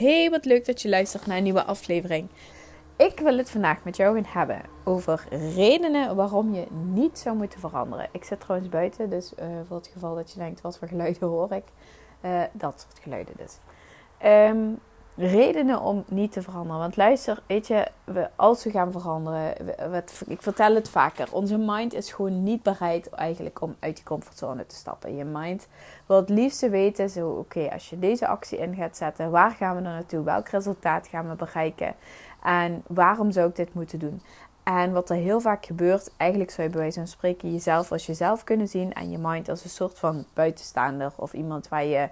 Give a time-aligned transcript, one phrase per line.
[0.00, 2.28] Hey, wat leuk dat je luistert naar een nieuwe aflevering.
[2.96, 7.60] Ik wil het vandaag met jou gaan hebben over redenen waarom je niet zou moeten
[7.60, 8.08] veranderen.
[8.12, 11.28] Ik zit trouwens buiten, dus uh, voor het geval dat je denkt, wat voor geluiden
[11.28, 11.64] hoor ik?
[12.24, 13.58] Uh, dat soort geluiden dus.
[14.24, 14.78] Um,
[15.26, 16.78] redenen om niet te veranderen.
[16.78, 19.54] Want luister, weet je, we, als we gaan veranderen,
[20.26, 24.66] ik vertel het vaker, onze mind is gewoon niet bereid eigenlijk om uit die comfortzone
[24.66, 25.16] te stappen.
[25.16, 25.68] Je mind
[26.06, 29.76] wil het liefste weten, zo oké, als je deze actie in gaat zetten, waar gaan
[29.76, 30.24] we dan naartoe?
[30.24, 31.94] Welk resultaat gaan we bereiken?
[32.42, 34.20] En waarom zou ik dit moeten doen?
[34.62, 38.06] En wat er heel vaak gebeurt, eigenlijk zou je bij wijze van spreken jezelf als
[38.06, 42.08] jezelf kunnen zien en je mind als een soort van buitenstaander of iemand waar je,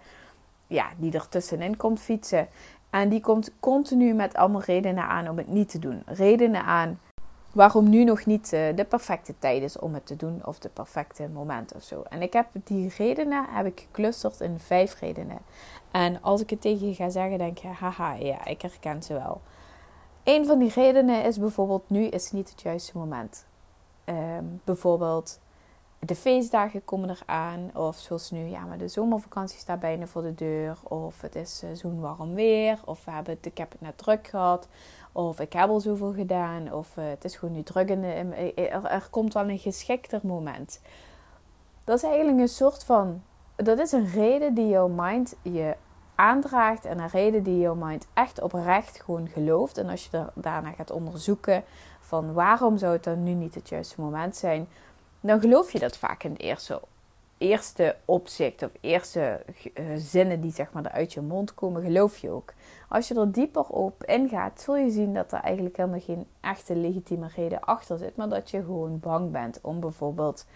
[0.66, 2.48] ja, die er tussenin komt fietsen.
[2.90, 6.02] En die komt continu met allemaal redenen aan om het niet te doen.
[6.06, 6.98] Redenen aan
[7.52, 10.68] waarom nu nog niet eh, de perfecte tijd is om het te doen of de
[10.68, 12.02] perfecte moment of zo.
[12.08, 15.38] En ik heb die redenen heb ik geclusterd in vijf redenen.
[15.90, 19.12] En als ik het tegen je ga zeggen, denk je, haha, ja, ik herken ze
[19.12, 19.40] wel.
[20.24, 23.46] Een van die redenen is bijvoorbeeld, nu is niet het juiste moment.
[24.04, 25.40] Um, bijvoorbeeld,
[25.98, 27.70] de feestdagen komen eraan.
[27.74, 30.78] Of zoals nu, ja, maar de zomervakantie staat bijna voor de deur.
[30.82, 32.80] Of het is zo'n warm weer.
[32.84, 34.68] Of we hebben ik heb het net druk gehad.
[35.12, 36.72] Of ik heb al zoveel gedaan.
[36.72, 37.88] Of uh, het is gewoon nu druk.
[37.88, 40.80] In de, er, er komt wel een geschikter moment.
[41.84, 43.22] Dat is eigenlijk een soort van...
[43.56, 45.76] Dat is een reden die jouw mind je
[46.14, 46.84] aandraagt.
[46.84, 49.78] En een reden die jouw mind echt oprecht gewoon gelooft.
[49.78, 51.64] En als je daarna gaat onderzoeken
[52.00, 54.68] van waarom zou het dan nu niet het juiste moment zijn
[55.20, 56.80] dan geloof je dat vaak in het eerste,
[57.38, 59.40] eerste opzicht of eerste
[59.74, 62.52] uh, zinnen die zeg maar uit je mond komen, geloof je ook.
[62.88, 66.76] Als je er dieper op ingaat, zul je zien dat er eigenlijk helemaal geen echte
[66.76, 70.46] legitieme reden achter zit, maar dat je gewoon bang bent om bijvoorbeeld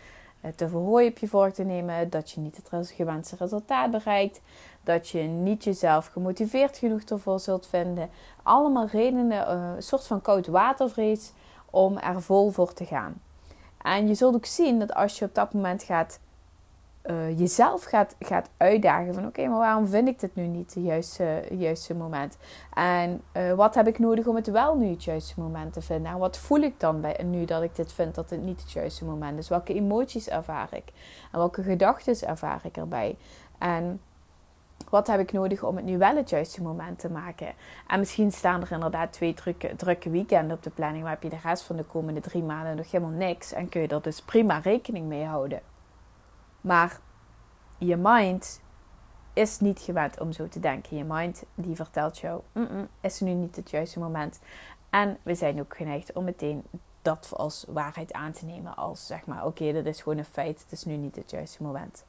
[0.40, 4.40] uh, te verhooien op je voor te nemen, dat je niet het gewenste resultaat bereikt,
[4.82, 8.10] dat je niet jezelf gemotiveerd genoeg ervoor zult vinden.
[8.42, 11.32] Allemaal redenen, uh, een soort van koud watervrees
[11.70, 13.20] om er vol voor te gaan.
[13.82, 16.20] En je zult ook zien dat als je op dat moment gaat,
[17.04, 20.84] uh, jezelf gaat, gaat uitdagen van oké, maar waarom vind ik dit nu niet het
[20.84, 22.36] juiste, juiste moment?
[22.74, 26.12] En uh, wat heb ik nodig om het wel nu het juiste moment te vinden?
[26.12, 28.72] En wat voel ik dan bij, nu dat ik dit vind dat het niet het
[28.72, 29.48] juiste moment is?
[29.48, 30.92] Welke emoties ervaar ik?
[31.32, 33.16] En welke gedachten ervaar ik erbij?
[33.58, 34.00] En
[34.90, 37.54] wat heb ik nodig om het nu wel het juiste moment te maken?
[37.86, 41.02] En misschien staan er inderdaad twee drukke, drukke weekenden op de planning.
[41.02, 43.52] Maar heb je de rest van de komende drie maanden nog helemaal niks.
[43.52, 45.60] En kun je er dus prima rekening mee houden.
[46.60, 47.00] Maar
[47.78, 48.60] je mind
[49.32, 50.96] is niet gewend om zo te denken.
[50.96, 54.40] Je mind die vertelt jou, mm is nu niet het juiste moment.
[54.90, 56.64] En we zijn ook geneigd om meteen
[57.02, 58.76] dat als waarheid aan te nemen.
[58.76, 60.60] Als zeg maar, oké, dat is gewoon een feit.
[60.62, 62.04] Het is nu niet het juiste moment.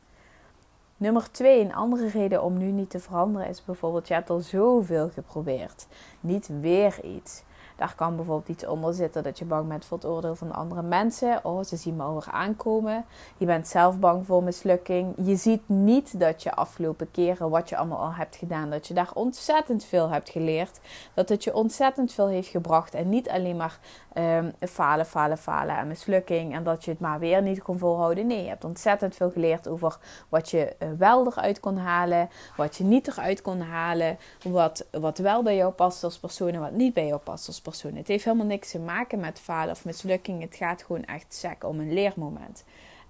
[0.97, 4.39] Nummer twee, een andere reden om nu niet te veranderen is bijvoorbeeld, je hebt al
[4.39, 5.87] zoveel geprobeerd.
[6.19, 7.43] Niet weer iets.
[7.75, 10.81] Daar kan bijvoorbeeld iets onder zitten dat je bang bent voor het oordeel van andere
[10.81, 11.39] mensen.
[11.43, 13.05] Oh, ze zien me alweer aankomen.
[13.37, 15.13] Je bent zelf bang voor mislukking.
[15.17, 18.93] Je ziet niet dat je afgelopen keren wat je allemaal al hebt gedaan, dat je
[18.93, 20.79] daar ontzettend veel hebt geleerd.
[21.13, 22.93] Dat het je ontzettend veel heeft gebracht.
[22.93, 23.79] En niet alleen maar
[24.17, 26.53] um, falen, falen, falen en mislukking.
[26.53, 28.27] En dat je het maar weer niet kon volhouden.
[28.27, 29.97] Nee, je hebt ontzettend veel geleerd over
[30.29, 32.29] wat je uh, wel eruit kon halen.
[32.57, 34.17] Wat je niet eruit kon halen.
[34.43, 37.61] Wat, wat wel bij jou past als persoon en wat niet bij jou past als
[37.65, 40.41] Het heeft helemaal niks te maken met falen of mislukking.
[40.41, 42.63] Het gaat gewoon echt sec om een leermoment.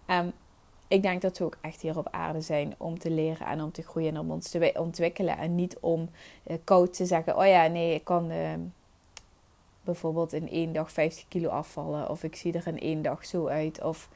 [0.08, 0.32] Um,
[0.88, 3.72] ik denk dat we ook echt hier op aarde zijn om te leren en om
[3.72, 5.38] te groeien en om ons te ontwikkelen.
[5.38, 6.10] En niet om
[6.48, 8.32] uh, koud te zeggen: Oh ja, nee, ik kan.
[8.32, 8.54] Uh,
[9.84, 12.10] bijvoorbeeld in één dag 50 kilo afvallen.
[12.10, 13.82] Of ik zie er in één dag zo uit.
[13.82, 14.10] Of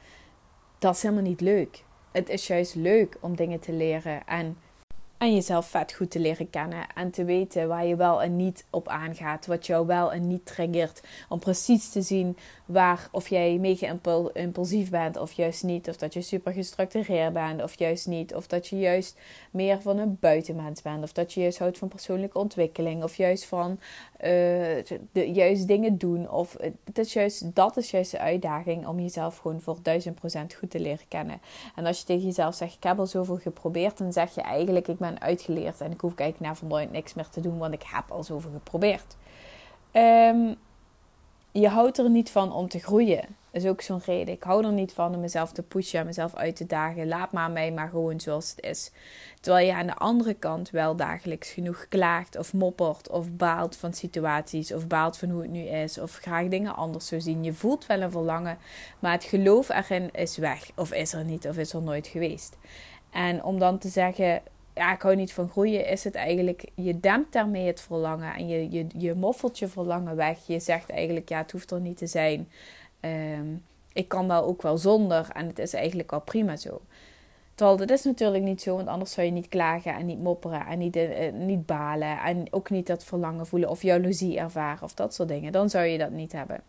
[0.78, 1.84] dat is helemaal niet leuk.
[2.12, 4.58] Het is juist leuk om dingen te leren en
[5.18, 6.86] en jezelf vet goed te leren kennen.
[6.94, 9.46] En te weten waar je wel en niet op aangaat.
[9.46, 11.02] Wat jou wel en niet triggert.
[11.28, 13.96] Om precies te zien waar of jij mega
[14.32, 15.88] impulsief bent of juist niet.
[15.88, 18.34] Of dat je super gestructureerd bent of juist niet.
[18.34, 19.18] Of dat je juist
[19.50, 21.02] meer van een buitenmens bent.
[21.02, 23.02] Of dat je juist houdt van persoonlijke ontwikkeling.
[23.02, 24.26] Of juist van uh,
[25.12, 26.30] de juist dingen doen.
[26.30, 30.54] Of het is juist, dat is juist de uitdaging om jezelf gewoon voor duizend procent
[30.54, 31.40] goed te leren kennen.
[31.74, 33.98] En als je tegen jezelf zegt, ik heb al zoveel geprobeerd.
[33.98, 37.28] Dan zeg je eigenlijk, ik ben uitgeleerd en ik hoef eigenlijk naar van niks meer
[37.28, 39.16] te doen, want ik heb al zoveel geprobeerd.
[39.92, 40.56] Um,
[41.52, 43.36] je houdt er niet van om te groeien.
[43.50, 44.34] Dat is ook zo'n reden.
[44.34, 47.08] Ik hou er niet van om mezelf te pushen, mezelf uit te dagen.
[47.08, 48.92] Laat maar mij maar gewoon zoals het is.
[49.40, 53.92] Terwijl je aan de andere kant wel dagelijks genoeg klaagt of moppert of baalt van
[53.92, 57.44] situaties of baalt van hoe het nu is of graag dingen anders zou zien.
[57.44, 58.58] Je voelt wel een verlangen,
[58.98, 62.56] maar het geloof erin is weg of is er niet of is er nooit geweest.
[63.10, 64.42] En om dan te zeggen,
[64.78, 68.48] ja, ik hou niet van groeien, is het eigenlijk, je dempt daarmee het verlangen en
[68.48, 70.46] je, je, je moffelt je verlangen weg.
[70.46, 72.48] Je zegt eigenlijk, ja, het hoeft er niet te zijn.
[73.00, 73.46] Ehm,
[73.92, 76.80] ik kan wel ook wel zonder en het is eigenlijk al prima zo.
[77.54, 80.66] Terwijl dat is natuurlijk niet zo, want anders zou je niet klagen en niet mopperen
[80.66, 84.94] en niet, uh, niet balen en ook niet dat verlangen voelen of jaloezie ervaren of
[84.94, 85.52] dat soort dingen.
[85.52, 86.62] Dan zou je dat niet hebben.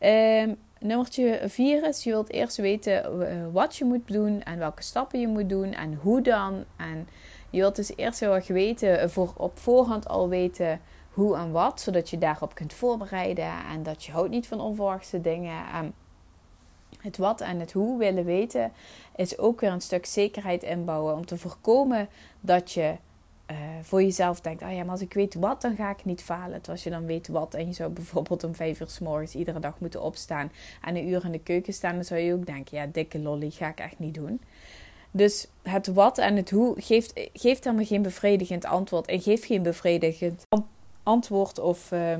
[0.00, 4.82] Um, nummertje 4 is, je wilt eerst weten eh, wat je moet doen en welke
[4.82, 6.64] stappen je moet doen en hoe dan.
[6.76, 7.08] En
[7.50, 10.80] je wilt dus eerst heel erg weten, eh, voor, op voorhand al weten
[11.10, 15.20] hoe en wat, zodat je daarop kunt voorbereiden en dat je houdt niet van onverwachte
[15.20, 15.66] dingen.
[15.72, 15.94] En
[16.98, 18.72] het wat en het hoe willen weten
[19.16, 22.08] is ook weer een stuk zekerheid inbouwen om te voorkomen
[22.40, 22.96] dat je
[23.50, 26.22] uh, voor jezelf denkt: oh ja, maar als ik weet wat, dan ga ik niet
[26.22, 26.60] falen.
[26.68, 29.60] als je dan weet wat en je zou bijvoorbeeld om vijf uur s morgens iedere
[29.60, 30.52] dag moeten opstaan
[30.82, 33.50] en een uur in de keuken staan, dan zou je ook denken: ja, dikke lolly,
[33.50, 34.40] ga ik echt niet doen.
[35.10, 39.62] Dus het wat en het hoe geeft, geeft helemaal geen bevredigend antwoord en geeft geen
[39.62, 40.42] bevredigend
[41.02, 42.12] antwoord of uh,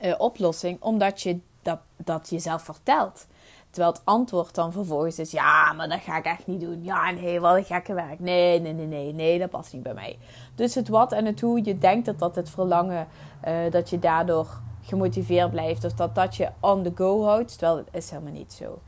[0.00, 3.26] uh, oplossing, omdat je dat, dat jezelf vertelt.
[3.74, 6.82] Terwijl het antwoord dan vervolgens is: ja, maar dat ga ik echt niet doen.
[6.82, 8.20] Ja, nee, wat een gekke werk.
[8.20, 10.18] Nee, nee, nee, nee, nee, dat past niet bij mij.
[10.54, 13.06] Dus het wat en het hoe, je denkt dat dat het verlangen,
[13.48, 14.46] uh, dat je daardoor
[14.82, 17.58] gemotiveerd blijft of dat dat je on the go houdt.
[17.58, 18.78] Terwijl het is helemaal niet zo.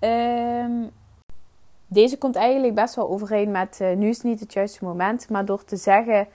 [0.00, 0.90] Um,
[1.86, 5.44] deze komt eigenlijk best wel overeen met uh, nu is niet het juiste moment, maar
[5.44, 6.28] door te zeggen: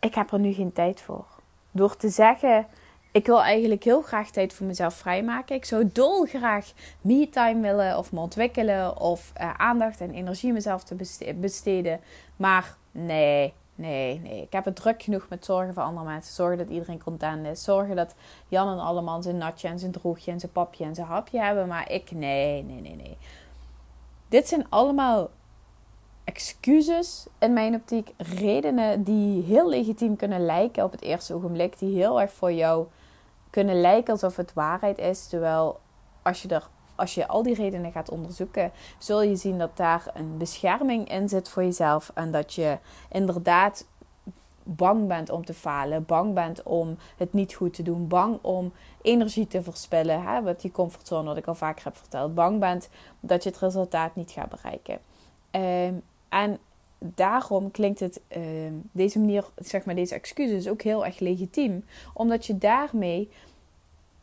[0.00, 1.24] ik heb er nu geen tijd voor.
[1.70, 2.66] Door te zeggen
[3.12, 5.56] ik wil eigenlijk heel graag tijd voor mezelf vrijmaken.
[5.56, 10.96] Ik zou dolgraag me-time willen of me ontwikkelen of uh, aandacht en energie mezelf te
[11.40, 12.00] besteden.
[12.36, 14.42] Maar nee, nee, nee.
[14.42, 16.34] Ik heb het druk genoeg met zorgen voor andere mensen.
[16.34, 17.62] Zorgen dat iedereen content is.
[17.62, 18.14] Zorgen dat
[18.48, 21.68] Jan en allemaal zijn natje en zijn droogje en zijn papje en zijn hapje hebben.
[21.68, 23.16] Maar ik, nee, nee, nee, nee.
[24.28, 25.30] Dit zijn allemaal
[26.24, 31.96] excuses in mijn optiek, redenen die heel legitiem kunnen lijken op het eerste ogenblik, die
[31.96, 32.86] heel erg voor jou
[33.50, 35.26] kunnen lijken alsof het waarheid is.
[35.26, 35.80] Terwijl
[36.22, 40.10] als je, er, als je al die redenen gaat onderzoeken, zul je zien dat daar
[40.14, 42.10] een bescherming in zit voor jezelf.
[42.14, 42.78] En dat je
[43.08, 43.84] inderdaad
[44.76, 48.72] bang bent om te falen, bang bent om het niet goed te doen, bang om
[49.02, 52.88] energie te verspillen, hè, wat die comfortzone wat ik al vaker heb verteld, bang bent
[53.20, 54.98] dat je het resultaat niet gaat bereiken.
[55.50, 55.94] Ehm,
[56.28, 56.58] en
[56.98, 58.42] daarom klinkt het uh,
[58.92, 61.84] deze manier, zeg maar deze excuses ook heel erg legitiem.
[62.14, 63.28] Omdat je daarmee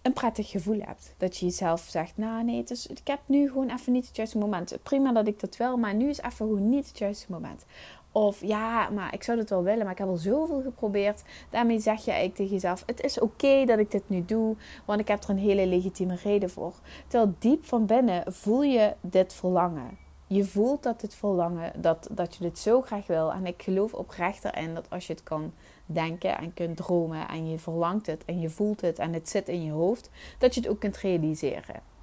[0.02, 1.14] een prettig gevoel hebt.
[1.18, 4.38] Dat je jezelf zegt, nou nee, het ik heb nu gewoon even niet het juiste
[4.38, 4.78] moment.
[4.84, 7.66] Prima dat ik dat wil, maar nu is even gewoon niet het juiste moment.
[8.12, 11.24] Of ja, maar ik zou het wel willen, maar ik heb al zoveel geprobeerd.
[11.50, 14.56] Daarmee zeg je eigenlijk tegen jezelf: Het is oké dat ik dit nu doe,
[14.86, 16.74] want ik heb er een hele legitieme reden voor.
[17.08, 22.36] Terwijl diep van binnen voel je dit verlangen je voelt dat het verlangen, dat, dat
[22.36, 23.34] je dit zo graag wil.
[23.34, 25.54] En ik geloof oprecht erin dat als je het kan
[25.86, 29.48] denken en kunt dromen en je verlangt het en je voelt het en het zit
[29.48, 31.94] in je hoofd, dat je het ook kunt realiseren.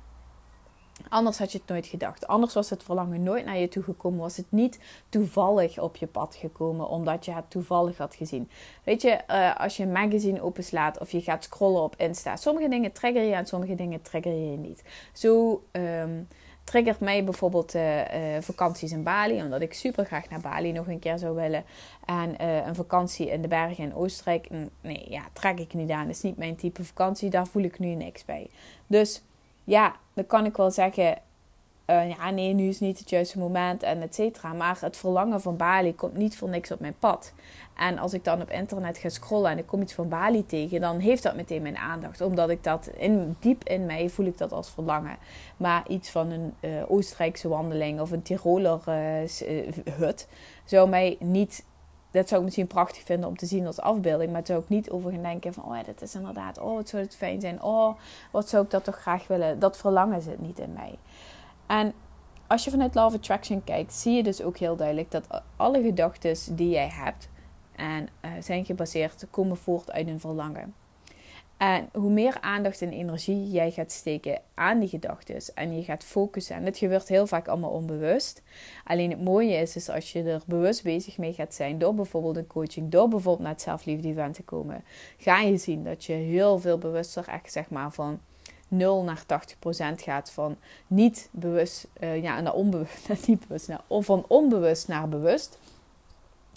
[1.09, 2.27] Anders had je het nooit gedacht.
[2.27, 4.21] Anders was het verlangen nooit naar je toe gekomen.
[4.21, 8.51] Was het niet toevallig op je pad gekomen omdat je het toevallig had gezien.
[8.85, 12.37] Weet je, uh, als je een magazine openslaat of je gaat scrollen op Insta.
[12.37, 14.83] Sommige dingen trigger je en sommige dingen trigger je niet.
[15.13, 16.29] Zo um,
[16.65, 18.01] triggert mij bijvoorbeeld uh,
[18.41, 21.65] vakanties in Bali, omdat ik super graag naar Bali nog een keer zou willen.
[22.05, 24.49] En uh, een vakantie in de bergen in Oostenrijk,
[24.81, 26.07] nee, ja, trek ik niet aan.
[26.07, 28.51] Dat is niet mijn type vakantie, daar voel ik nu niks bij.
[28.87, 29.23] Dus
[29.65, 31.19] ja, dan kan ik wel zeggen,
[31.93, 34.53] ja, nee, nu is niet het juiste moment en et cetera.
[34.53, 37.33] Maar het verlangen van Bali komt niet voor niks op mijn pad.
[37.77, 40.81] En als ik dan op internet ga scrollen en ik kom iets van Bali tegen,
[40.81, 42.21] dan heeft dat meteen mijn aandacht.
[42.21, 45.17] Omdat ik dat in, diep in mij voel ik dat als verlangen.
[45.57, 50.29] Maar iets van een uh, Oostenrijkse wandeling of een Tiroler uh, hut
[50.65, 51.65] zou mij niet.
[52.11, 54.31] Dat zou ik misschien prachtig vinden om te zien als afbeelding.
[54.31, 55.65] Maar het zou ik niet over gaan denken van...
[55.65, 56.59] Oh ja, dit is inderdaad...
[56.59, 57.63] Oh, wat zou het fijn zijn.
[57.63, 57.97] Oh,
[58.31, 59.59] wat zou ik dat toch graag willen.
[59.59, 60.99] Dat verlangen zit niet in mij.
[61.73, 61.93] En
[62.47, 63.93] als je vanuit Love Attraction kijkt...
[63.95, 67.29] zie je dus ook heel duidelijk dat alle gedachten die jij hebt
[67.77, 70.75] en uh, zijn gebaseerd, komen voort uit een verlangen.
[71.57, 76.05] En hoe meer aandacht en energie jij gaat steken aan die gedachten en je gaat
[76.05, 78.43] focussen, en dit gebeurt heel vaak allemaal onbewust.
[78.85, 82.37] Alleen het mooie is, is als je er bewust bezig mee gaat zijn, door bijvoorbeeld
[82.37, 84.85] een coaching, door bijvoorbeeld naar het zelfliefde event te komen,
[85.17, 88.21] ga je zien dat je heel veel bewuster echt zeg maar van
[88.73, 93.81] 0 naar 80 procent gaat van niet bewust, uh, ja, naar onbewust, niet bewust, naar,
[93.87, 95.59] of van onbewust naar bewust.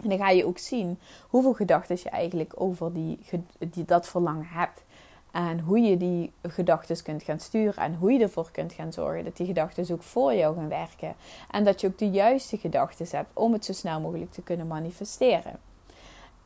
[0.04, 3.20] En dan ga je ook zien hoeveel gedachten je eigenlijk over die,
[3.58, 4.84] die, dat verlangen hebt.
[5.32, 7.84] En hoe je die gedachten kunt gaan sturen.
[7.84, 11.16] En hoe je ervoor kunt gaan zorgen dat die gedachten ook voor jou gaan werken.
[11.52, 14.68] En dat je ook de juiste gedachten hebt om het zo snel mogelijk te kunnen
[14.68, 15.60] manifesteren.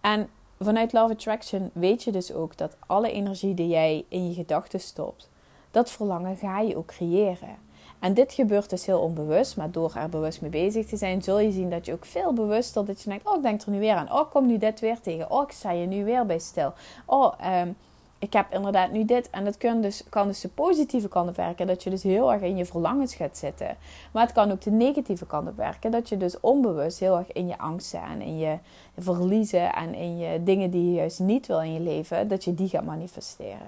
[0.01, 4.33] En vanuit Love Attraction weet je dus ook dat alle energie die jij in je
[4.33, 5.29] gedachten stopt,
[5.71, 7.67] dat verlangen ga je ook creëren.
[7.99, 11.39] En dit gebeurt dus heel onbewust, maar door er bewust mee bezig te zijn, zul
[11.39, 13.79] je zien dat je ook veel bewuster dat je denkt: Oh, ik denk er nu
[13.79, 14.11] weer aan.
[14.11, 15.31] Oh, kom nu dit weer tegen.
[15.31, 16.73] Oh, ik sta je nu weer bij stil.
[17.05, 17.75] Oh, um,
[18.19, 19.29] ik heb inderdaad nu dit.
[19.29, 21.67] En dat kan dus, kan dus de positieve kant op werken.
[21.67, 23.77] Dat je dus heel erg in je verlangens gaat zitten.
[24.11, 25.91] Maar het kan ook de negatieve kant op werken.
[25.91, 28.57] Dat je dus onbewust heel erg in je angsten en in je
[28.97, 29.73] verliezen.
[29.73, 32.27] En in je dingen die je juist niet wil in je leven.
[32.27, 33.67] Dat je die gaat manifesteren.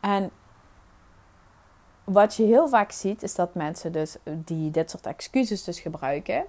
[0.00, 0.30] En
[2.06, 6.46] wat je heel vaak ziet, is dat mensen dus die dit soort excuses dus gebruiken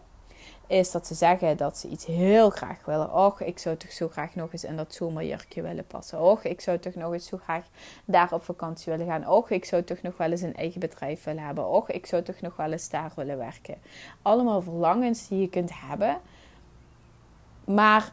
[0.67, 3.13] is dat ze zeggen dat ze iets heel graag willen.
[3.13, 6.21] Och, ik zou toch zo graag nog eens in dat zomerjurkje willen passen.
[6.21, 7.65] Och, ik zou toch nog eens zo graag
[8.05, 9.27] daar op vakantie willen gaan.
[9.29, 11.67] Och, ik zou toch nog wel eens een eigen bedrijf willen hebben.
[11.67, 13.75] Och, ik zou toch nog wel eens daar willen werken.
[14.21, 16.17] Allemaal verlangens die je kunt hebben.
[17.65, 18.11] Maar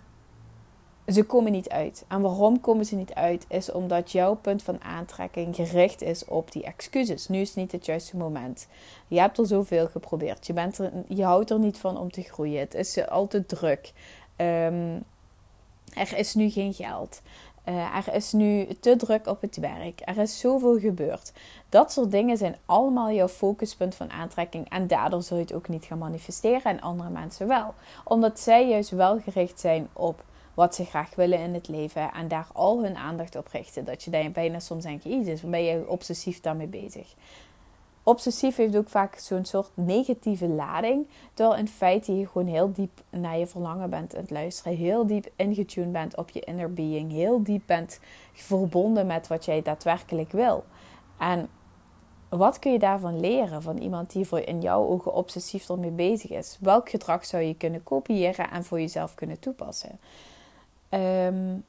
[1.06, 2.04] ze komen niet uit.
[2.08, 3.44] En waarom komen ze niet uit?
[3.48, 7.28] Is omdat jouw punt van aantrekking gericht is op die excuses.
[7.28, 8.66] Nu is niet het juiste moment.
[9.08, 10.46] Je hebt er zoveel geprobeerd.
[10.46, 12.60] Je, bent je houdt er niet van om te groeien.
[12.60, 13.92] Het is altijd druk.
[14.36, 15.04] Um,
[15.94, 17.22] er is nu geen geld.
[17.68, 20.00] Uh, er is nu te druk op het werk.
[20.04, 21.32] Er is zoveel gebeurd.
[21.68, 24.68] Dat soort dingen zijn allemaal jouw focuspunt van aantrekking.
[24.68, 26.64] En daardoor zul je het ook niet gaan manifesteren.
[26.64, 27.74] En andere mensen wel.
[28.04, 32.28] Omdat zij juist wel gericht zijn op wat ze graag willen in het leven en
[32.28, 33.84] daar al hun aandacht op richten.
[33.84, 37.14] Dat je daar bijna soms denkt, jezus, waar ben je obsessief daarmee bezig?
[38.06, 41.06] Obsessief heeft ook vaak zo'n soort negatieve lading.
[41.34, 44.76] Terwijl in feite je gewoon heel diep naar je verlangen bent aan het luisteren.
[44.76, 47.12] Heel diep ingetuned bent op je inner being.
[47.12, 48.00] Heel diep bent
[48.32, 50.64] verbonden met wat jij daadwerkelijk wil.
[51.18, 51.48] En
[52.28, 56.30] wat kun je daarvan leren van iemand die voor in jouw ogen obsessief ermee bezig
[56.30, 56.58] is?
[56.60, 59.98] Welk gedrag zou je kunnen kopiëren en voor jezelf kunnen toepassen?
[60.94, 61.64] Um,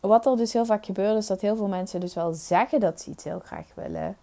[0.00, 3.00] wat er dus heel vaak gebeurt, is dat heel veel mensen dus wel zeggen dat
[3.00, 4.16] ze iets heel graag willen.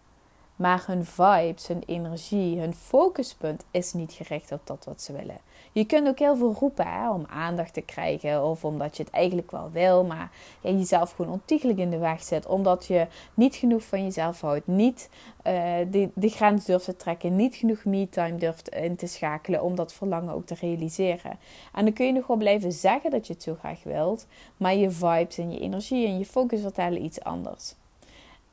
[0.55, 5.37] Maar hun vibes, hun energie, hun focuspunt is niet gericht op dat wat ze willen.
[5.71, 9.51] Je kunt ook heel veel roepen om aandacht te krijgen of omdat je het eigenlijk
[9.51, 10.31] wel wil, maar
[10.61, 12.45] je jezelf gewoon ontiegelijk in de weg zet.
[12.45, 15.09] Omdat je niet genoeg van jezelf houdt, niet
[15.47, 15.53] uh,
[15.91, 19.93] de, de grens durft te trekken, niet genoeg me-time durft in te schakelen om dat
[19.93, 21.39] verlangen ook te realiseren.
[21.73, 24.75] En dan kun je nog wel blijven zeggen dat je het zo graag wilt, maar
[24.75, 27.75] je vibes en je energie en je focus vertellen iets anders.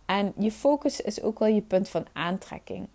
[0.06, 2.88] En je focus is ook wel je punt van aantrekking.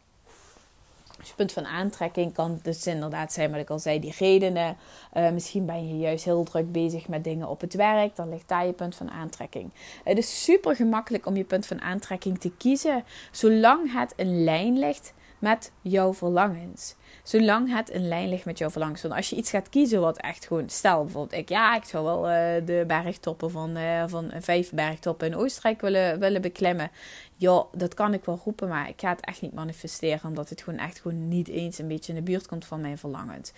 [1.18, 4.78] Dus je punt van aantrekking kan dus inderdaad zijn, wat ik al zei, die redenen.
[5.14, 8.16] Uh, misschien ben je juist heel druk bezig met dingen op het werk.
[8.16, 9.72] Dan ligt daar je punt van aantrekking.
[10.04, 14.80] Het is super gemakkelijk om je punt van aantrekking te kiezen, zolang het in lijn
[14.80, 16.96] ligt met jouw verlangens.
[17.24, 19.02] Zolang het in lijn ligt met jouw verlangens.
[19.02, 20.70] Want als je iets gaat kiezen wat echt gewoon...
[20.70, 25.28] Stel bijvoorbeeld, ik, ja, ik zou wel uh, de bergtoppen van, uh, van vijf bergtoppen
[25.28, 26.92] in Oostenrijk willen, willen beklimmen.
[27.36, 30.30] Ja, dat kan ik wel roepen, maar ik ga het echt niet manifesteren.
[30.30, 32.98] Omdat het gewoon echt gewoon niet eens een beetje in de buurt komt van mijn
[32.98, 33.52] verlangens.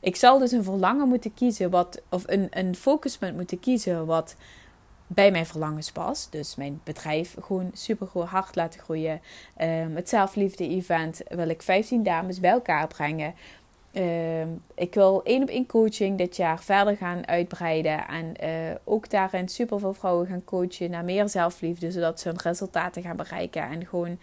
[0.00, 2.00] Ik zal dus een verlangen moeten kiezen wat...
[2.08, 4.36] Of een, een focuspunt moeten kiezen wat
[5.08, 6.32] bij mijn verlangens past.
[6.32, 9.20] Dus mijn bedrijf gewoon super hard laten groeien.
[9.60, 13.34] Um, het zelfliefde-event wil ik 15 dames bij elkaar brengen.
[13.92, 18.06] Ehm, ik wil één op één coaching dit jaar verder gaan uitbreiden.
[18.08, 21.90] En uh, ook daarin super veel vrouwen gaan coachen naar meer zelfliefde.
[21.90, 23.62] Zodat ze hun resultaten gaan bereiken.
[23.62, 24.18] En gewoon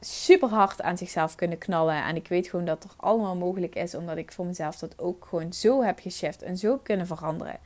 [0.00, 2.04] super hard aan zichzelf kunnen knallen.
[2.04, 3.94] En ik weet gewoon dat er allemaal mogelijk is.
[3.94, 7.58] Omdat ik voor mezelf dat ook gewoon zo heb geshift en zo kunnen veranderen.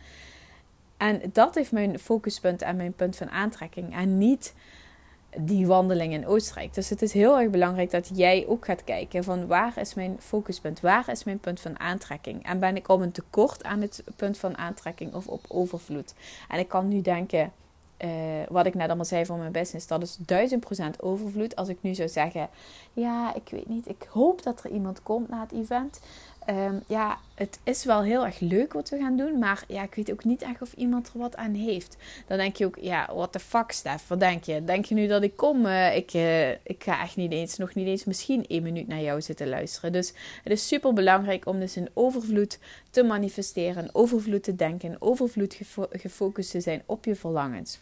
[0.99, 3.95] En dat heeft mijn focuspunt en mijn punt van aantrekking.
[3.95, 4.55] En niet
[5.37, 6.75] die wandeling in Oostenrijk.
[6.75, 10.17] Dus het is heel erg belangrijk dat jij ook gaat kijken van waar is mijn
[10.21, 10.81] focuspunt?
[10.81, 12.45] Waar is mijn punt van aantrekking?
[12.45, 16.15] En ben ik op een tekort aan het punt van aantrekking of op overvloed?
[16.49, 17.53] En ik kan nu denken,
[18.05, 18.11] uh,
[18.49, 20.19] wat ik net allemaal zei voor mijn business, dat is
[20.97, 21.57] 1000% overvloed.
[21.57, 22.49] Als ik nu zou zeggen,
[22.93, 26.01] ja, ik weet niet, ik hoop dat er iemand komt na het event.
[26.49, 29.39] Ehm, ja, het is wel heel erg leuk wat we gaan doen.
[29.39, 31.97] Maar ja, ik weet ook niet echt of iemand er wat aan heeft.
[32.27, 34.07] Dan denk je ook, ja, what the fuck, Stef?
[34.07, 34.65] Wat denk je?
[34.65, 35.67] Denk je nu dat ik kom?
[35.67, 39.01] Uh, ik, uh, ik ga echt niet eens, nog niet eens misschien één minuut naar
[39.01, 39.93] jou zitten luisteren.
[39.93, 40.13] Dus
[40.43, 42.59] het is super belangrijk om dus in overvloed
[42.91, 43.89] te manifesteren.
[43.93, 44.97] Overvloed te denken.
[44.99, 47.81] Overvloed gefo gefocust te zijn op je verlangens.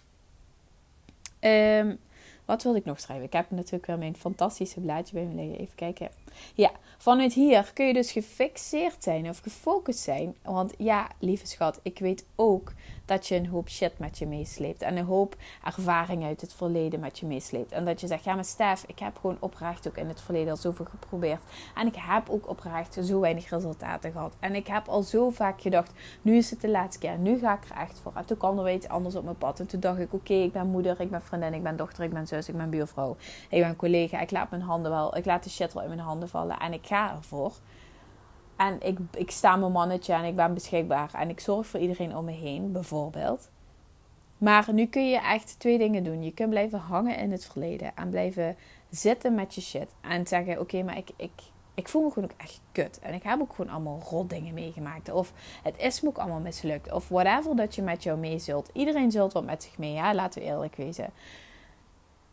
[1.41, 1.99] Um,
[2.47, 3.27] wat wilde ik nog schrijven?
[3.27, 5.59] Ik heb natuurlijk weer mijn fantastische blaadje bij me liggen.
[5.59, 6.09] Even kijken.
[6.55, 10.35] Ja, vanuit hier kun je dus gefixeerd zijn of gefocust zijn.
[10.43, 12.73] Want ja, lieve schat, ik weet ook
[13.07, 14.83] dat je een hoop shit met je meesleept.
[14.83, 17.73] En een hoop ervaring uit het verleden met je meesleept.
[17.73, 20.51] En dat je zegt, ja maar Stef, ik heb gewoon oprecht ook in het verleden
[20.51, 21.41] al zoveel geprobeerd.
[21.75, 24.35] En ik heb ook oprecht zo weinig resultaten gehad.
[24.41, 27.19] En ik heb al zo vaak gedacht, nu is het de laatste keer.
[27.19, 28.13] Nu ga ik er echt voor.
[28.15, 29.61] En toen kwam er weer iets anders op mijn pad.
[29.61, 32.13] En toen dacht ik, oké, ik ben moeder, ik ben vriendin, ik ben dochter, ik
[32.13, 33.17] ben zus, ik ben buurvrouw.
[33.49, 34.21] Ik ben collega.
[34.21, 36.59] Ik laat mijn handen wel, ik laat de shit wel in mijn handen vallen.
[36.59, 37.53] En ik ga ervoor.
[38.57, 41.11] En ik, ik sta mijn mannetje en ik ben beschikbaar.
[41.15, 43.51] En ik zorg voor iedereen om me heen, bijvoorbeeld.
[44.39, 46.23] Maar nu kun je echt twee dingen doen.
[46.23, 47.93] Je kunt blijven hangen in het verleden.
[47.95, 48.57] En blijven
[48.91, 49.89] zitten met je shit.
[50.01, 51.31] En zeggen, oké, maar ik, ik,
[51.75, 52.99] ik voel me gewoon ook echt kut.
[52.99, 55.13] En ik heb ook gewoon allemaal rot dingen meegemaakt.
[55.13, 55.33] Of
[55.63, 56.93] het is me ook allemaal mislukt.
[56.93, 58.71] Of whatever dat je met jou mee zult.
[58.73, 60.15] Iedereen zult wat met zich mee, ja?
[60.15, 61.11] Laten we eerlijk wezen.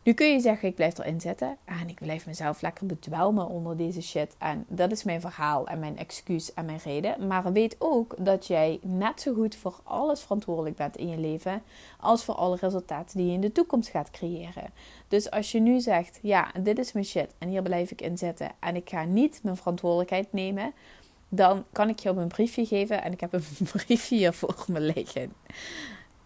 [0.04, 3.76] Nu kun je zeggen, ik blijf erin zitten en ik blijf mezelf lekker bedwelmen onder
[3.76, 4.34] deze shit.
[4.38, 7.26] En dat is mijn verhaal en mijn excuus en mijn reden.
[7.26, 11.62] Maar weet ook dat jij net zo goed voor alles verantwoordelijk bent in je leven
[12.00, 14.70] als voor alle resultaten die je in de toekomst gaat creëren.
[15.08, 18.18] Dus als je nu zegt, ja, dit is mijn shit en hier blijf ik in
[18.18, 20.72] zitten en ik ga niet mijn verantwoordelijkheid nemen,
[21.28, 24.64] dan kan ik je op een briefje geven en ik heb een briefje hier voor
[24.68, 25.32] me liggen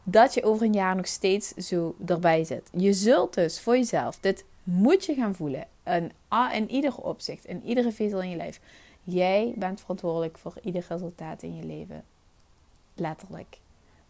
[0.03, 2.71] dat je over een jaar nog steeds zo erbij zit.
[2.73, 5.67] Je zult dus voor jezelf, dit moet je gaan voelen.
[5.83, 6.11] En
[6.53, 8.61] in ieder opzicht, in iedere vezel in je lijf.
[9.05, 12.05] Jij bent verantwoordelijk voor ieder resultaat in je leven.
[12.95, 13.59] Letterlijk.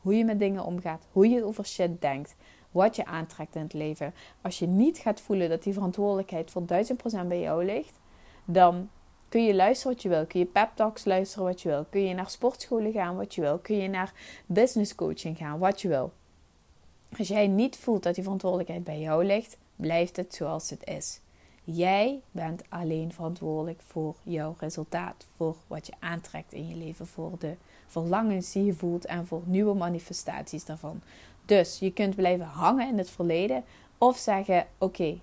[0.01, 2.35] Hoe je met dingen omgaat, hoe je over shit denkt,
[2.71, 4.15] wat je aantrekt in het leven.
[4.41, 7.99] Als je niet gaat voelen dat die verantwoordelijkheid voor 1000% bij jou ligt,
[8.45, 8.89] dan
[9.29, 10.27] Kun je luisteren wat je wil?
[10.27, 11.87] Kun je pep talks luisteren wat je wil?
[11.91, 13.59] Kun je naar sportscholen gaan wat je wil?
[13.59, 14.13] Kun je naar
[14.47, 16.13] business coaching gaan wat je wil?
[17.19, 21.21] Als jij niet voelt dat die verantwoordelijkheid bij jou ligt, blijft het zoals het is.
[21.65, 27.33] Jij bent alleen verantwoordelijk voor jouw resultaat, voor wat je aantrekt in je leven, voor
[27.39, 27.55] de
[27.87, 31.01] verlangens die je voelt en voor nieuwe manifestaties daarvan.
[31.45, 33.65] Dus je kunt blijven hangen in het verleden
[33.99, 35.19] of zeggen: Oké,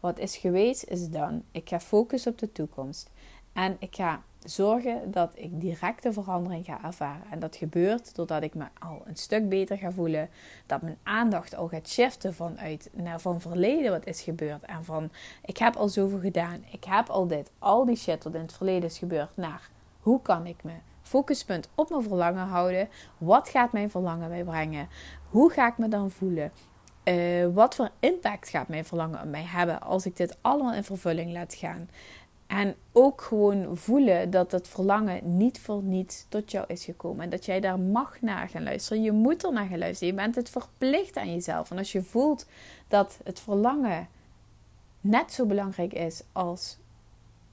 [0.00, 1.42] wat is geweest is dan.
[1.50, 3.10] Ik ga focussen op de toekomst.
[3.52, 7.22] En ik ga zorgen dat ik directe verandering ga ervaren.
[7.30, 10.28] En dat gebeurt doordat ik me al een stuk beter ga voelen.
[10.66, 14.62] Dat mijn aandacht al gaat shiften vanuit naar van verleden wat is gebeurd.
[14.62, 15.10] En van
[15.44, 16.64] ik heb al zoveel gedaan.
[16.70, 17.50] Ik heb al dit.
[17.58, 19.36] Al die shit wat in het verleden is gebeurd.
[19.36, 22.88] Naar hoe kan ik me focuspunt op mijn verlangen houden?
[23.18, 24.88] Wat gaat mijn verlangen mij brengen?
[25.28, 26.52] Hoe ga ik me dan voelen?
[27.04, 30.84] Uh, wat voor impact gaat mijn verlangen op mij hebben als ik dit allemaal in
[30.84, 31.88] vervulling laat gaan?
[32.52, 37.24] En ook gewoon voelen dat het verlangen niet voor niets tot jou is gekomen.
[37.24, 39.02] En dat jij daar mag naar gaan luisteren.
[39.02, 40.14] Je moet er naar gaan luisteren.
[40.14, 41.70] Je bent het verplicht aan jezelf.
[41.70, 42.46] En als je voelt
[42.88, 44.08] dat het verlangen
[45.00, 46.78] net zo belangrijk is als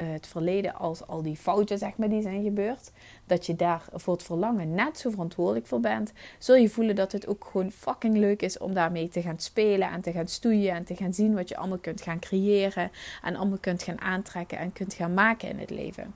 [0.04, 2.92] het verleden als al die fouten zeg maar, die zijn gebeurd,
[3.26, 7.12] dat je daar voor het verlangen net zo verantwoordelijk voor bent, zul je voelen dat
[7.12, 10.74] het ook gewoon fucking leuk is om daarmee te gaan spelen en te gaan stoeien
[10.74, 14.58] en te gaan zien wat je allemaal kunt gaan creëren en allemaal kunt gaan aantrekken
[14.58, 16.14] en kunt gaan maken in het leven.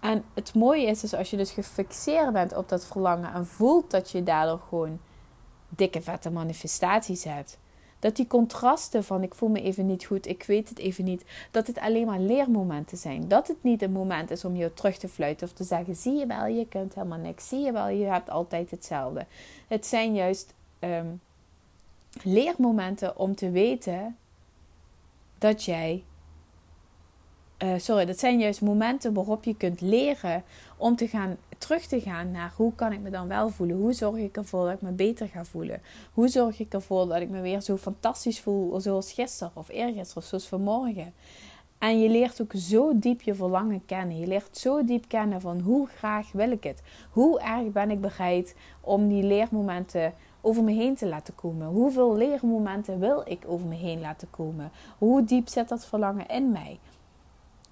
[0.00, 3.90] En het mooie is dus als je dus gefixeerd bent op dat verlangen en voelt
[3.90, 5.00] dat je daardoor gewoon
[5.68, 7.58] dikke vette manifestaties hebt
[7.98, 11.24] dat die contrasten van ik voel me even niet goed, ik weet het even niet,
[11.50, 13.28] dat het alleen maar leermomenten zijn.
[13.28, 16.14] Dat het niet een moment is om je terug te fluiten of te zeggen: zie
[16.14, 17.48] je wel, je kunt helemaal niks.
[17.48, 19.26] Zie je wel, je hebt altijd hetzelfde.
[19.68, 21.06] Het zijn juist ehm,
[22.22, 24.16] leermomenten om te weten
[25.38, 26.02] dat jij
[27.58, 30.42] uh, sorry, dat zijn juist momenten waarop je kunt leren
[30.76, 33.76] om te gaan, terug te gaan naar hoe kan ik me dan wel voelen?
[33.76, 35.82] Hoe zorg ik ervoor dat ik me beter ga voelen?
[36.12, 40.22] Hoe zorg ik ervoor dat ik me weer zo fantastisch voel zoals gisteren of eergisteren
[40.22, 41.12] of zoals vanmorgen?
[41.78, 44.18] En je leert ook zo diep je verlangen kennen.
[44.18, 46.82] Je leert zo diep kennen van hoe graag wil ik het?
[47.10, 51.66] Hoe erg ben ik bereid om die leermomenten over me heen te laten komen?
[51.66, 54.70] Hoeveel leermomenten wil ik over me heen laten komen?
[54.98, 56.78] Hoe diep zit dat verlangen in mij?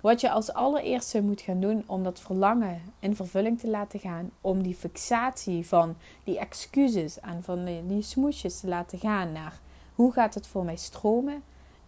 [0.05, 4.31] Wat je als allereerste moet gaan doen om dat verlangen in vervulling te laten gaan,
[4.41, 9.61] om die fixatie van die excuses en van die, smoesjes te laten gaan naar
[9.95, 11.43] hoe gaat het voor mij stromen,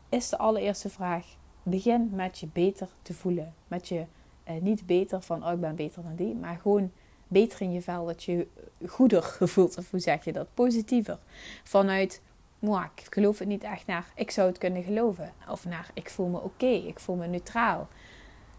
[0.09, 1.27] is de allereerste vraag.
[1.63, 4.05] Begin met je beter te voelen, met je
[4.45, 6.93] eh, niet beter van, oh ik ben beter dan die, maar gewoon
[7.29, 8.47] beter in je vel, dat je
[8.87, 11.19] goeder voelt, of hoe zeg je dat, positiever.
[11.65, 12.23] Vanuit,
[12.61, 15.33] ik geloof het niet echt naar, ik zou het kunnen geloven.
[15.51, 17.89] Of naar, ik voel me oké, ik voel me neutraal.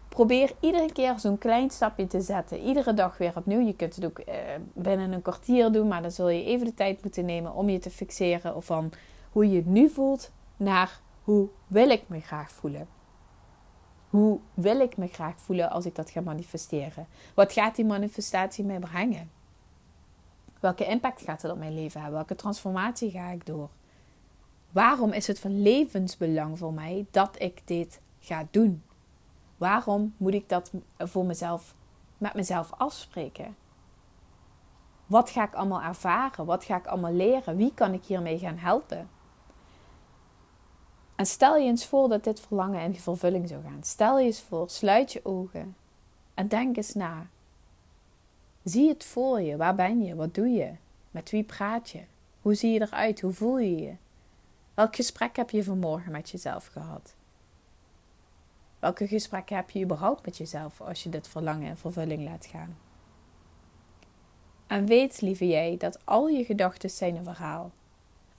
[0.08, 2.60] Probeer iedere keer zo'n klein stapje te zetten.
[2.60, 3.66] Iedere dag weer opnieuw.
[3.66, 4.36] Je kunt het ook eh,
[4.72, 7.78] binnen een kwartier doen, maar dan zul je even de tijd moeten nemen om je
[7.78, 8.92] te fixeren van
[9.32, 12.88] hoe je het nu voelt naar hoe wil ik me graag voelen.
[14.10, 17.06] Hoe wil ik me graag voelen als ik dat ga manifesteren?
[17.34, 19.30] Wat gaat die manifestatie mij brengen?
[20.60, 22.18] Welke impact gaat het op mijn leven hebben?
[22.18, 23.68] Welke transformatie ga ik door?
[24.70, 28.82] Waarom is het van levensbelang voor mij dat ik dit ga doen?
[29.58, 31.74] Waarom moet ik dat voor mezelf,
[32.18, 33.56] met mezelf afspreken?
[35.06, 36.44] Wat ga ik allemaal ervaren?
[36.44, 37.56] Wat ga ik allemaal leren?
[37.56, 39.08] Wie kan ik hiermee gaan helpen?
[41.14, 43.82] En stel je eens voor dat dit verlangen in vervulling zou gaan.
[43.82, 45.76] Stel je eens voor, sluit je ogen
[46.34, 47.26] en denk eens na.
[48.64, 49.56] Zie het voor je.
[49.56, 50.14] Waar ben je?
[50.14, 50.72] Wat doe je?
[51.10, 52.02] Met wie praat je?
[52.42, 53.20] Hoe zie je eruit?
[53.20, 53.94] Hoe voel je je?
[54.74, 57.14] Welk gesprek heb je vanmorgen met jezelf gehad?
[58.78, 62.76] Welke gesprekken heb je überhaupt met jezelf als je dit verlangen in vervulling laat gaan?
[64.66, 67.70] En weet, lieve jij, dat al je gedachten zijn een verhaal.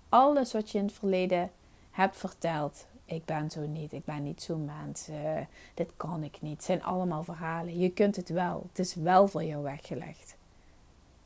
[0.10, 1.52] Alles wat je in het verleden
[1.92, 2.86] hebt verteld.
[3.06, 5.38] Ik ben zo niet, ik ben niet zo'n mens, uh,
[5.74, 6.64] dit kan ik niet.
[6.64, 7.80] Zijn allemaal verhalen.
[7.80, 8.66] Je kunt het wel.
[8.70, 10.36] Het is wel voor jou weggelegd.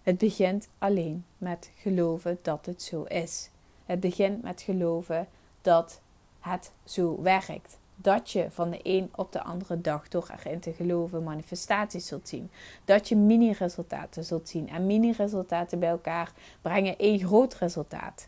[0.02, 3.49] Het begint alleen met geloven dat het zo is.
[3.86, 5.28] Het begint met geloven
[5.62, 6.02] dat
[6.39, 7.78] het zo werkt.
[7.95, 12.27] Dat je van de een op de andere dag door erin te geloven manifestaties zult
[12.27, 12.51] zien.
[12.86, 14.69] Dat je mini-resultaten zult zien.
[14.69, 18.27] En mini-resultaten bij elkaar brengen één groot resultaat.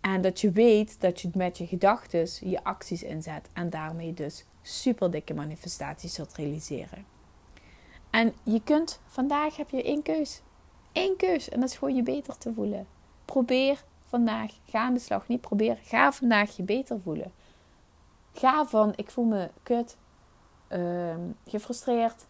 [0.00, 4.44] En dat je weet dat je met je gedachten je acties inzet en daarmee dus
[4.62, 7.04] super dikke manifestaties zult realiseren.
[8.10, 10.42] En je kunt, vandaag heb je één keus.
[10.92, 12.86] Eén keus en dat is gewoon je beter te voelen.
[13.24, 15.28] Probeer vandaag, ga aan de slag.
[15.28, 17.32] Niet proberen, ga vandaag je beter voelen.
[18.34, 19.96] Ga van, ik voel me kut,
[20.68, 21.14] uh,
[21.46, 22.24] gefrustreerd,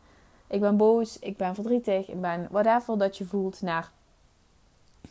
[0.46, 3.90] ik ben boos, ik ben verdrietig, ik ben whatever dat je voelt, naar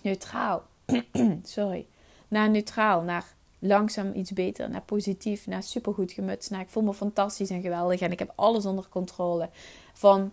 [0.02, 0.64] neutraal.
[1.44, 1.88] Sorry
[2.34, 3.26] naar neutraal, naar
[3.60, 8.02] langzaam iets beter, naar positief, naar supergoed gemutst, naar ik voel me fantastisch en geweldig
[8.02, 9.50] en ik heb alles onder controle.
[9.94, 10.32] Van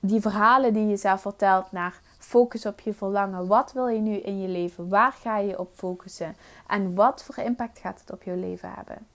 [0.00, 3.46] die verhalen die je zelf vertelt naar focus op je verlangen.
[3.46, 4.88] Wat wil je nu in je leven?
[4.88, 6.36] Waar ga je op focussen?
[6.66, 9.06] En wat voor impact gaat het op je leven hebben?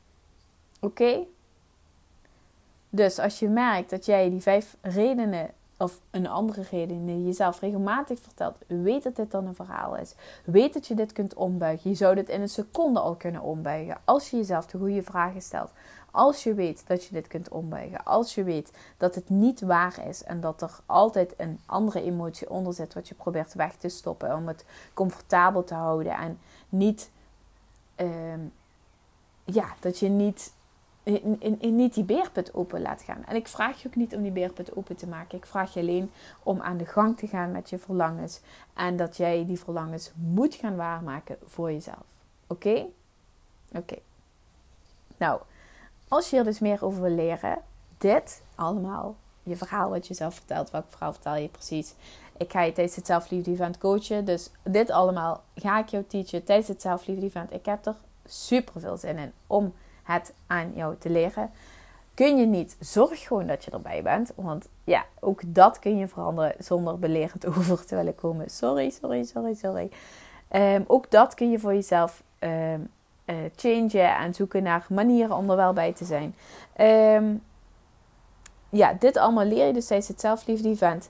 [0.86, 1.26] Oké?
[2.90, 7.26] Dus als je merkt dat jij die vijf redenen of een andere reden die je
[7.26, 10.16] jezelf regelmatig vertelt, weet dat dit dan een verhaal is.
[10.44, 11.90] Weet dat je dit kunt ombuigen.
[11.90, 15.42] Je zou dit in een seconde al kunnen ombuigen als je jezelf de goede vragen
[15.42, 15.72] stelt.
[16.12, 18.04] Als je weet dat je dit kunt ombuigen.
[18.04, 22.50] Als je weet dat het niet waar is en dat er altijd een andere emotie
[22.50, 27.12] onder zit wat je probeert weg te stoppen om het comfortabel te houden en niet,
[27.98, 28.10] uh,
[29.44, 30.54] ja, dat je niet
[31.06, 33.26] in, niet die beerput open laat gaan.
[33.26, 35.38] En ik vraag je ook niet om die beerput open te maken.
[35.38, 36.12] Ik vraag je alleen
[36.44, 38.40] om aan de gang te gaan met je verlangens.
[38.74, 42.06] En dat jij die verlangens moet gaan waarmaken voor jezelf.
[42.48, 42.86] Oké?
[43.72, 43.98] Oké.
[45.18, 45.42] Nou,
[46.08, 47.58] als je er dus meer over wil leren,
[47.98, 51.94] dit allemaal, je verhaal wat je zelf vertelt, welk verhaal vertel je precies?
[52.38, 54.26] Ik ga je tijdens het zelfliefde event coachen.
[54.26, 57.54] Dus dit allemaal ga ik jou teachen tijdens het zelfliefde event.
[57.54, 59.74] Ik heb er super veel zin in om
[60.06, 61.52] het aan jou te leren.
[62.14, 64.32] Kun je niet, zorg gewoon dat je erbij bent.
[64.36, 68.50] Want ja, ook dat kun je veranderen zonder belerend over te willen komen.
[68.50, 69.90] Sorry, sorry, sorry, sorry.
[70.52, 72.92] Um, ook dat kun je voor jezelf um,
[73.26, 76.36] en zoeken naar manieren om er wel bij te zijn.
[77.22, 77.44] Um,
[78.70, 81.10] ja, dit allemaal leer je dus tijdens het zelfliefde event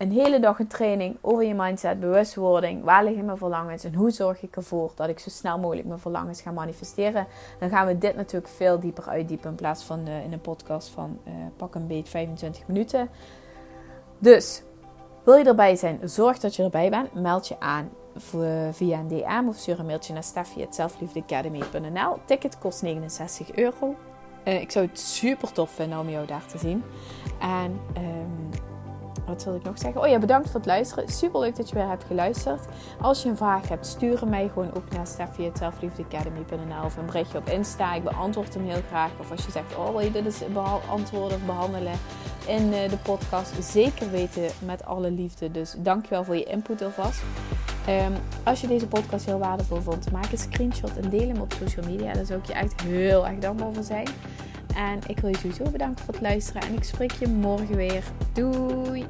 [0.00, 2.84] een hele dag een training over je mindset, bewustwording.
[2.84, 5.98] Waar liggen mijn verlangens en hoe zorg ik ervoor dat ik zo snel mogelijk mijn
[5.98, 7.26] verlangens ga manifesteren?
[7.58, 10.88] Dan gaan we dit natuurlijk veel dieper uitdiepen in plaats van uh, in een podcast
[10.88, 13.08] van uh, pak een beet 25 minuten.
[14.18, 14.62] Dus
[15.24, 17.14] wil je erbij zijn, zorg dat je erbij bent.
[17.14, 17.90] Meld je aan
[18.72, 22.16] via een DM of stuur een mailtje naar steffi.selfliefdeacademy.nl.
[22.24, 23.96] Ticket kost 69 euro.
[24.44, 26.84] Uh, ik zou het super tof vinden om jou daar te zien.
[27.40, 28.69] En um,
[29.26, 30.00] wat wil ik nog zeggen?
[30.00, 31.08] Oh ja, bedankt voor het luisteren.
[31.08, 32.64] Super leuk dat je weer hebt geluisterd.
[33.00, 37.48] Als je een vraag hebt, stuur mij gewoon ook naar steffi.selfliefdeacademy.nl of een berichtje op
[37.48, 37.94] Insta.
[37.94, 39.10] Ik beantwoord hem heel graag.
[39.20, 41.94] Of als je zegt, oh wil je dit eens beantwoorden of behandelen
[42.46, 43.64] in eh, de podcast.
[43.64, 45.50] Zeker weten met alle liefde.
[45.50, 47.22] Dus dankjewel voor je input alvast.
[47.88, 48.12] Um,
[48.44, 51.86] als je deze podcast heel waardevol vond, maak een screenshot en deel hem op social
[51.86, 52.12] media.
[52.12, 54.08] Daar zou ik je echt heel erg dankbaar voor zijn.
[54.74, 56.62] En ik wil je sowieso bedanken voor het luisteren.
[56.62, 58.04] En ik spreek je morgen weer.
[58.32, 59.06] Doei!